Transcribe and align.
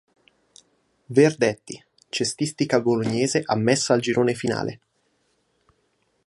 Verdetti: 1.17 1.85
Cestistica 2.09 2.81
Bolognese 2.81 3.43
ammessa 3.45 3.93
al 3.93 3.99
girone 3.99 4.33
finale. 4.33 4.79